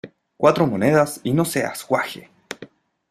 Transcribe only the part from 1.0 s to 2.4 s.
y no seas guaje!...